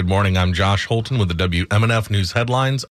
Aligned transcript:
Good 0.00 0.08
morning. 0.08 0.38
I'm 0.38 0.54
Josh 0.54 0.86
Holton 0.86 1.18
with 1.18 1.28
the 1.28 1.46
WMNF 1.46 2.08
News 2.08 2.32
headlines. 2.32 2.86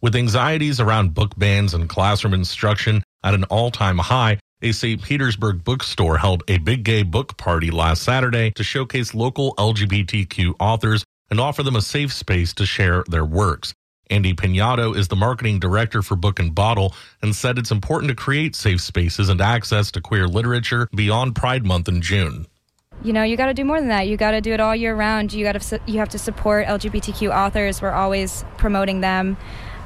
With 0.00 0.16
anxieties 0.16 0.80
around 0.80 1.12
book 1.12 1.38
bans 1.38 1.74
and 1.74 1.90
classroom 1.90 2.32
instruction 2.32 3.02
at 3.22 3.34
an 3.34 3.44
all 3.44 3.70
time 3.70 3.98
high, 3.98 4.38
a 4.62 4.72
St. 4.72 5.02
Petersburg 5.02 5.62
bookstore 5.62 6.16
held 6.16 6.42
a 6.48 6.56
big 6.56 6.84
gay 6.84 7.02
book 7.02 7.36
party 7.36 7.70
last 7.70 8.02
Saturday 8.02 8.50
to 8.52 8.64
showcase 8.64 9.12
local 9.12 9.54
LGBTQ 9.56 10.54
authors 10.58 11.04
and 11.30 11.38
offer 11.38 11.62
them 11.62 11.76
a 11.76 11.82
safe 11.82 12.14
space 12.14 12.54
to 12.54 12.64
share 12.64 13.04
their 13.08 13.26
works. 13.26 13.74
Andy 14.08 14.32
Pinato 14.32 14.96
is 14.96 15.08
the 15.08 15.16
marketing 15.16 15.60
director 15.60 16.00
for 16.00 16.16
Book 16.16 16.38
and 16.38 16.54
Bottle 16.54 16.94
and 17.20 17.36
said 17.36 17.58
it's 17.58 17.70
important 17.70 18.08
to 18.08 18.16
create 18.16 18.56
safe 18.56 18.80
spaces 18.80 19.28
and 19.28 19.42
access 19.42 19.90
to 19.90 20.00
queer 20.00 20.26
literature 20.26 20.88
beyond 20.96 21.36
Pride 21.36 21.66
Month 21.66 21.88
in 21.88 22.00
June 22.00 22.46
you 23.06 23.12
know 23.12 23.22
you 23.22 23.36
got 23.36 23.46
to 23.46 23.54
do 23.54 23.64
more 23.64 23.78
than 23.78 23.88
that 23.88 24.08
you 24.08 24.16
got 24.16 24.32
to 24.32 24.40
do 24.40 24.52
it 24.52 24.60
all 24.60 24.74
year 24.74 24.94
round 24.94 25.32
you 25.32 25.44
got 25.44 25.60
to 25.60 25.80
you 25.86 25.98
have 25.98 26.08
to 26.08 26.18
support 26.18 26.66
lgbtq 26.66 27.34
authors 27.34 27.80
we're 27.80 27.92
always 27.92 28.44
promoting 28.58 29.00
them 29.00 29.36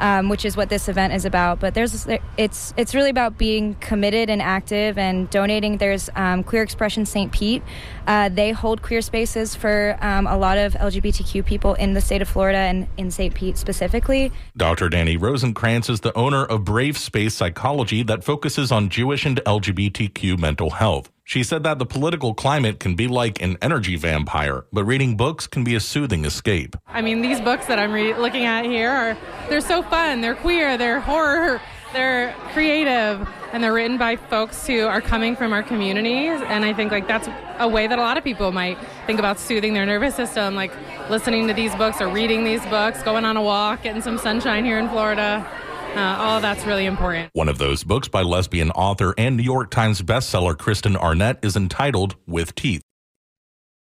um, 0.01 0.29
which 0.29 0.45
is 0.45 0.57
what 0.57 0.69
this 0.69 0.89
event 0.89 1.13
is 1.13 1.25
about. 1.25 1.61
But 1.61 1.75
there's 1.75 2.07
it's 2.37 2.75
it's 2.77 2.95
really 2.95 3.11
about 3.11 3.39
being 3.39 3.75
committed 3.77 4.31
and 4.31 4.43
active 4.43 4.99
and 4.99 5.31
donating. 5.31 5.77
There's 5.77 6.11
um, 6.17 6.43
Queer 6.43 6.63
Expression 6.63 7.07
St. 7.07 7.31
Pete. 7.31 7.63
Uh, 8.07 8.29
they 8.29 8.51
hold 8.51 8.83
queer 8.83 9.03
spaces 9.03 9.55
for 9.55 9.97
um, 10.01 10.27
a 10.27 10.37
lot 10.37 10.59
of 10.59 10.73
LGBTQ 10.75 11.45
people 11.45 11.75
in 11.75 11.93
the 11.93 12.01
state 12.01 12.23
of 12.23 12.29
Florida 12.29 12.59
and 12.59 12.89
in 12.97 13.11
St. 13.11 13.35
Pete 13.35 13.57
specifically. 13.57 14.33
Dr. 14.57 14.89
Danny 14.89 15.17
Rosenkrantz 15.17 15.89
is 15.91 16.01
the 16.01 16.17
owner 16.17 16.45
of 16.45 16.65
Brave 16.65 16.97
Space 16.97 17.35
Psychology 17.35 18.03
that 18.05 18.25
focuses 18.25 18.73
on 18.73 18.89
Jewish 18.89 19.27
and 19.27 19.41
LGBTQ 19.45 20.39
mental 20.39 20.71
health. 20.71 21.11
She 21.31 21.45
said 21.45 21.63
that 21.63 21.79
the 21.79 21.87
political 21.87 22.35
climate 22.35 22.81
can 22.81 22.97
be 22.97 23.07
like 23.07 23.41
an 23.41 23.57
energy 23.63 23.95
vampire, 23.95 24.65
but 24.73 24.83
reading 24.83 25.17
books 25.17 25.47
can 25.47 25.63
be 25.63 25.77
a 25.77 25.81
soothing 25.81 26.25
escape. 26.25 26.75
I 26.89 27.03
mean, 27.03 27.23
these 27.23 27.41
books 27.41 27.67
that 27.67 27.79
I'm 27.79 27.93
re- 27.93 28.15
looking 28.15 28.47
at 28.47 28.65
here 28.65 28.91
are 28.91 29.17
they're 29.49 29.61
so 29.61 29.81
fun. 29.81 30.23
They're 30.23 30.35
queer, 30.35 30.77
they're 30.77 30.99
horror, 30.99 31.61
they're 31.93 32.35
creative, 32.49 33.29
and 33.53 33.63
they're 33.63 33.73
written 33.73 33.97
by 33.97 34.17
folks 34.17 34.67
who 34.67 34.81
are 34.87 35.01
coming 35.01 35.37
from 35.37 35.53
our 35.53 35.63
communities. 35.63 36.41
And 36.47 36.65
I 36.65 36.73
think 36.73 36.91
like 36.91 37.07
that's 37.07 37.29
a 37.61 37.69
way 37.69 37.87
that 37.87 38.01
a 38.01 38.03
lot 38.03 38.19
of 38.19 38.25
people 38.25 38.51
might 38.51 38.77
think 39.07 39.21
about 39.21 39.39
soothing 39.39 39.73
their 39.73 39.87
nervous 39.87 40.17
system, 40.17 40.57
like 40.57 40.73
listening 41.11 41.47
to 41.47 41.55
these 41.55 41.73
books 41.77 42.01
or 42.01 42.09
reading 42.09 42.43
these 42.43 42.67
books, 42.67 43.05
going 43.05 43.25
on 43.25 43.37
a 43.37 43.43
walk, 43.43 43.85
getting 43.85 44.03
some 44.03 44.19
sunshine 44.19 44.65
here 44.65 44.81
in 44.81 44.89
Florida. 44.89 45.49
Uh, 45.97 46.17
all 46.21 46.41
that's 46.41 46.65
really 46.65 46.87
important. 46.87 47.31
One 47.33 47.49
of 47.49 47.59
those 47.59 47.83
books 47.85 48.09
by 48.09 48.23
lesbian 48.23 48.71
author 48.71 49.15
and 49.19 49.37
New 49.37 49.43
York 49.43 49.71
Times 49.71 50.03
bestseller 50.03 50.57
Kristen 50.57 50.97
Arnett 50.97 51.45
is 51.45 51.57
entitled 51.57 52.17
With 52.27 52.55
Teeth. 52.55 52.83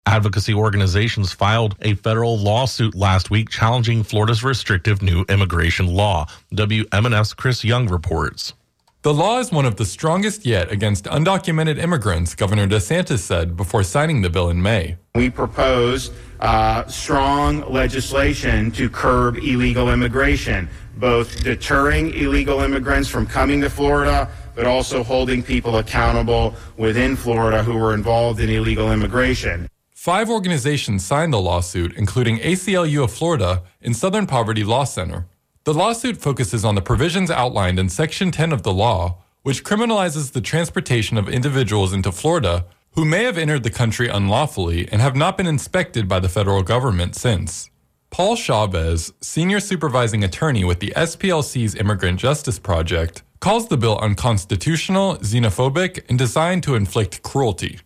Advocacy 0.06 0.54
organizations 0.54 1.32
filed 1.32 1.76
a 1.82 1.94
federal 1.94 2.36
lawsuit 2.36 2.94
last 2.94 3.30
week 3.30 3.48
challenging 3.48 4.02
Florida's 4.02 4.42
restrictive 4.42 5.02
new 5.02 5.24
immigration 5.28 5.86
law. 5.86 6.26
WMNF's 6.52 7.34
Chris 7.34 7.64
Young 7.64 7.86
reports. 7.88 8.54
The 9.02 9.14
law 9.14 9.38
is 9.38 9.50
one 9.50 9.64
of 9.64 9.76
the 9.76 9.86
strongest 9.86 10.44
yet 10.44 10.70
against 10.70 11.06
undocumented 11.06 11.78
immigrants, 11.78 12.34
Governor 12.34 12.66
DeSantis 12.66 13.20
said 13.20 13.56
before 13.56 13.82
signing 13.82 14.20
the 14.20 14.28
bill 14.28 14.50
in 14.50 14.60
May. 14.60 14.98
We 15.14 15.30
propose 15.30 16.10
uh, 16.40 16.86
strong 16.86 17.62
legislation 17.72 18.70
to 18.72 18.90
curb 18.90 19.38
illegal 19.38 19.88
immigration, 19.88 20.68
both 20.98 21.42
deterring 21.42 22.12
illegal 22.12 22.60
immigrants 22.60 23.08
from 23.08 23.26
coming 23.26 23.62
to 23.62 23.70
Florida, 23.70 24.28
but 24.54 24.66
also 24.66 25.02
holding 25.02 25.42
people 25.42 25.78
accountable 25.78 26.54
within 26.76 27.16
Florida 27.16 27.62
who 27.62 27.78
were 27.78 27.94
involved 27.94 28.38
in 28.38 28.50
illegal 28.50 28.92
immigration. 28.92 29.66
Five 29.94 30.28
organizations 30.28 31.06
signed 31.06 31.32
the 31.32 31.40
lawsuit, 31.40 31.94
including 31.96 32.36
ACLU 32.40 33.04
of 33.04 33.10
Florida 33.10 33.62
and 33.80 33.96
Southern 33.96 34.26
Poverty 34.26 34.62
Law 34.62 34.84
Center. 34.84 35.26
The 35.70 35.78
lawsuit 35.78 36.16
focuses 36.16 36.64
on 36.64 36.74
the 36.74 36.82
provisions 36.82 37.30
outlined 37.30 37.78
in 37.78 37.88
Section 37.88 38.32
10 38.32 38.50
of 38.50 38.64
the 38.64 38.72
law, 38.72 39.18
which 39.42 39.62
criminalizes 39.62 40.32
the 40.32 40.40
transportation 40.40 41.16
of 41.16 41.28
individuals 41.28 41.92
into 41.92 42.10
Florida 42.10 42.66
who 42.96 43.04
may 43.04 43.22
have 43.22 43.38
entered 43.38 43.62
the 43.62 43.70
country 43.70 44.08
unlawfully 44.08 44.88
and 44.90 45.00
have 45.00 45.14
not 45.14 45.36
been 45.36 45.46
inspected 45.46 46.08
by 46.08 46.18
the 46.18 46.28
federal 46.28 46.64
government 46.64 47.14
since. 47.14 47.70
Paul 48.10 48.34
Chavez, 48.34 49.12
senior 49.20 49.60
supervising 49.60 50.24
attorney 50.24 50.64
with 50.64 50.80
the 50.80 50.92
SPLC's 50.96 51.76
Immigrant 51.76 52.18
Justice 52.18 52.58
Project, 52.58 53.22
calls 53.38 53.68
the 53.68 53.76
bill 53.76 53.96
unconstitutional, 54.00 55.18
xenophobic, 55.18 56.04
and 56.08 56.18
designed 56.18 56.64
to 56.64 56.74
inflict 56.74 57.22
cruelty. 57.22 57.78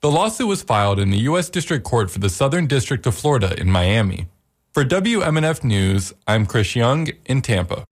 The 0.00 0.10
lawsuit 0.10 0.48
was 0.48 0.62
filed 0.62 0.98
in 0.98 1.10
the 1.10 1.24
U.S. 1.28 1.50
District 1.50 1.84
Court 1.84 2.10
for 2.10 2.20
the 2.20 2.30
Southern 2.30 2.66
District 2.66 3.06
of 3.06 3.14
Florida 3.14 3.54
in 3.60 3.70
Miami. 3.70 4.28
For 4.78 4.84
WMNF 4.84 5.64
News, 5.64 6.12
I'm 6.28 6.46
Chris 6.46 6.76
Young 6.76 7.08
in 7.26 7.42
Tampa. 7.42 7.84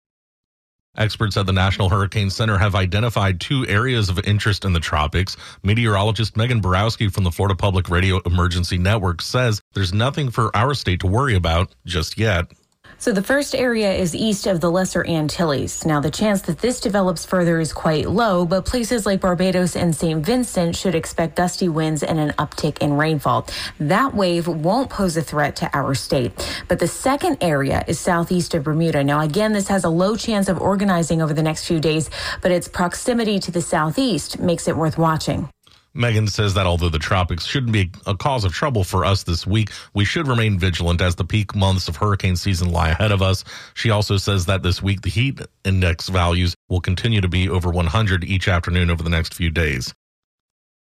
Experts 0.95 1.35
at 1.35 1.47
the 1.47 1.51
National 1.51 1.89
Hurricane 1.89 2.29
Center 2.29 2.59
have 2.59 2.75
identified 2.75 3.41
two 3.41 3.65
areas 3.65 4.07
of 4.07 4.19
interest 4.19 4.65
in 4.65 4.73
the 4.73 4.79
tropics. 4.79 5.35
Meteorologist 5.63 6.37
Megan 6.37 6.61
Borowski 6.61 7.07
from 7.07 7.23
the 7.23 7.31
Florida 7.31 7.55
Public 7.55 7.89
Radio 7.89 8.21
Emergency 8.27 8.77
Network 8.77 9.23
says 9.23 9.63
there's 9.73 9.95
nothing 9.95 10.29
for 10.29 10.55
our 10.55 10.75
state 10.75 10.99
to 10.99 11.07
worry 11.07 11.33
about 11.33 11.73
just 11.87 12.19
yet. 12.19 12.51
So 12.97 13.11
the 13.11 13.21
first 13.21 13.53
area 13.53 13.93
is 13.93 14.15
east 14.15 14.47
of 14.47 14.61
the 14.61 14.71
Lesser 14.71 15.05
Antilles. 15.05 15.85
Now, 15.85 15.99
the 15.99 16.09
chance 16.09 16.41
that 16.43 16.59
this 16.59 16.79
develops 16.79 17.25
further 17.25 17.59
is 17.59 17.73
quite 17.73 18.09
low, 18.09 18.45
but 18.45 18.65
places 18.65 19.05
like 19.05 19.21
Barbados 19.21 19.75
and 19.75 19.93
St. 19.93 20.25
Vincent 20.25 20.75
should 20.75 20.95
expect 20.95 21.35
gusty 21.35 21.67
winds 21.67 22.03
and 22.03 22.17
an 22.19 22.31
uptick 22.39 22.79
in 22.79 22.93
rainfall. 22.93 23.47
That 23.79 24.15
wave 24.15 24.47
won't 24.47 24.89
pose 24.89 25.17
a 25.17 25.21
threat 25.21 25.57
to 25.57 25.69
our 25.77 25.93
state. 25.93 26.31
But 26.67 26.79
the 26.79 26.87
second 26.87 27.37
area 27.41 27.83
is 27.87 27.99
southeast 27.99 28.55
of 28.55 28.63
Bermuda. 28.63 29.03
Now, 29.03 29.19
again, 29.19 29.53
this 29.53 29.67
has 29.67 29.83
a 29.83 29.89
low 29.89 30.15
chance 30.15 30.47
of 30.47 30.59
organizing 30.61 31.21
over 31.21 31.33
the 31.33 31.43
next 31.43 31.65
few 31.67 31.79
days, 31.79 32.09
but 32.41 32.51
its 32.51 32.67
proximity 32.67 33.39
to 33.39 33.51
the 33.51 33.61
southeast 33.61 34.39
makes 34.39 34.67
it 34.67 34.77
worth 34.77 34.97
watching. 34.97 35.49
Megan 35.95 36.27
says 36.27 36.53
that 36.55 36.67
although 36.67 36.89
the 36.89 36.99
tropics 36.99 37.45
shouldn't 37.45 37.71
be 37.71 37.89
a 38.05 38.15
cause 38.15 38.43
of 38.43 38.51
trouble 38.51 38.83
for 38.83 39.05
us 39.05 39.23
this 39.23 39.47
week, 39.47 39.71
we 39.93 40.03
should 40.03 40.27
remain 40.27 40.59
vigilant 40.59 41.01
as 41.01 41.15
the 41.15 41.23
peak 41.23 41.55
months 41.55 41.87
of 41.87 41.95
hurricane 41.95 42.35
season 42.35 42.69
lie 42.69 42.89
ahead 42.89 43.13
of 43.13 43.21
us. 43.21 43.45
She 43.73 43.89
also 43.89 44.17
says 44.17 44.45
that 44.47 44.61
this 44.61 44.83
week 44.83 45.01
the 45.01 45.09
heat 45.09 45.39
index 45.63 46.09
values 46.09 46.53
will 46.67 46.81
continue 46.81 47.21
to 47.21 47.29
be 47.29 47.47
over 47.47 47.69
100 47.69 48.25
each 48.25 48.49
afternoon 48.49 48.89
over 48.89 49.03
the 49.03 49.09
next 49.09 49.33
few 49.33 49.49
days. 49.49 49.93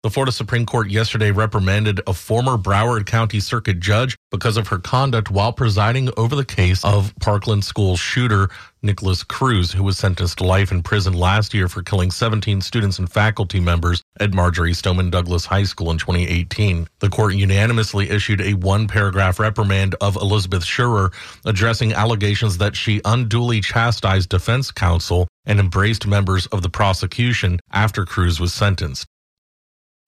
The 0.06 0.10
Florida 0.10 0.30
Supreme 0.30 0.66
Court 0.66 0.88
yesterday 0.88 1.32
reprimanded 1.32 2.00
a 2.06 2.12
former 2.12 2.56
Broward 2.56 3.06
County 3.06 3.40
Circuit 3.40 3.80
judge 3.80 4.16
because 4.30 4.56
of 4.56 4.68
her 4.68 4.78
conduct 4.78 5.32
while 5.32 5.52
presiding 5.52 6.10
over 6.16 6.36
the 6.36 6.44
case 6.44 6.84
of 6.84 7.12
Parkland 7.20 7.64
School 7.64 7.96
shooter 7.96 8.48
Nikolas 8.84 9.24
Cruz, 9.24 9.72
who 9.72 9.82
was 9.82 9.98
sentenced 9.98 10.38
to 10.38 10.44
life 10.44 10.70
in 10.70 10.84
prison 10.84 11.12
last 11.12 11.52
year 11.52 11.66
for 11.68 11.82
killing 11.82 12.12
17 12.12 12.60
students 12.60 13.00
and 13.00 13.10
faculty 13.10 13.58
members 13.58 14.00
at 14.20 14.32
Marjory 14.32 14.74
Stoneman 14.74 15.10
Douglas 15.10 15.44
High 15.44 15.64
School 15.64 15.90
in 15.90 15.98
2018. 15.98 16.86
The 17.00 17.08
court 17.08 17.34
unanimously 17.34 18.08
issued 18.08 18.40
a 18.40 18.54
one 18.54 18.86
paragraph 18.86 19.40
reprimand 19.40 19.96
of 20.00 20.14
Elizabeth 20.14 20.62
Scherer, 20.64 21.10
addressing 21.44 21.92
allegations 21.92 22.58
that 22.58 22.76
she 22.76 23.00
unduly 23.04 23.60
chastised 23.60 24.28
defense 24.28 24.70
counsel 24.70 25.26
and 25.46 25.58
embraced 25.58 26.06
members 26.06 26.46
of 26.46 26.62
the 26.62 26.70
prosecution 26.70 27.58
after 27.72 28.04
Cruz 28.04 28.38
was 28.38 28.52
sentenced. 28.52 29.05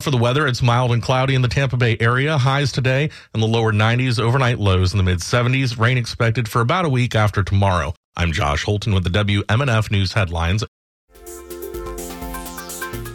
For 0.01 0.13
the 0.13 0.17
weather, 0.17 0.47
it's 0.47 0.63
mild 0.63 0.93
and 0.93 1.03
cloudy 1.03 1.35
in 1.35 1.43
the 1.43 1.49
Tampa 1.49 1.77
Bay 1.77 1.97
area. 1.99 2.39
Highs 2.39 2.71
today 2.71 3.11
in 3.35 3.41
the 3.41 3.49
lower 3.49 3.73
90s, 3.73 4.21
overnight 4.21 4.61
lows 4.61 4.93
in 4.93 4.97
the 4.97 5.03
mid 5.03 5.19
70s. 5.19 5.77
Rain 5.77 5.99
expected 5.99 6.49
for 6.49 6.61
about 6.61 6.85
a 6.85 6.89
week 6.89 7.17
after 7.17 7.43
tomorrow. 7.43 7.93
I'm 8.17 8.31
Josh 8.31 8.63
Holton 8.63 8.95
with 8.95 9.03
the 9.03 9.11
WMNF 9.11 9.91
News 9.91 10.13
headlines. 10.13 10.63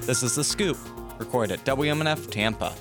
This 0.06 0.24
is 0.24 0.36
The 0.36 0.44
Scoop, 0.44 0.78
recorded 1.20 1.58
at 1.58 1.66
WMNF 1.66 2.30
Tampa. 2.30 2.76